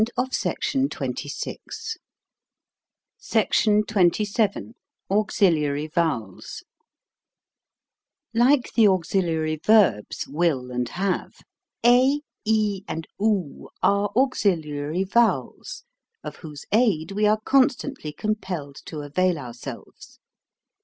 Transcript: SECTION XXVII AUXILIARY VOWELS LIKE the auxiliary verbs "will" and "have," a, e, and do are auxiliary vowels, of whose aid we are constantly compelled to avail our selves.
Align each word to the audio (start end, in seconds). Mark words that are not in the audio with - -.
SECTION 0.31 0.89
XXVII 0.91 1.29
AUXILIARY 5.11 5.87
VOWELS 5.93 6.63
LIKE 8.33 8.73
the 8.73 8.87
auxiliary 8.87 9.57
verbs 9.63 10.25
"will" 10.27 10.71
and 10.71 10.89
"have," 10.89 11.35
a, 11.85 12.19
e, 12.43 12.81
and 12.87 13.05
do 13.19 13.69
are 13.83 14.09
auxiliary 14.15 15.03
vowels, 15.03 15.83
of 16.23 16.37
whose 16.37 16.65
aid 16.71 17.11
we 17.11 17.27
are 17.27 17.39
constantly 17.39 18.11
compelled 18.11 18.77
to 18.87 19.01
avail 19.01 19.37
our 19.37 19.53
selves. 19.53 20.17